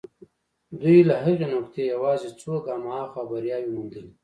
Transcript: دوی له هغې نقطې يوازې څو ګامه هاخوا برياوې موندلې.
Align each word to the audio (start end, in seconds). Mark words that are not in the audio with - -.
دوی 0.81 0.99
له 1.09 1.15
هغې 1.23 1.45
نقطې 1.55 1.83
يوازې 1.93 2.29
څو 2.41 2.53
ګامه 2.65 2.91
هاخوا 2.97 3.23
برياوې 3.31 3.69
موندلې. 3.75 4.11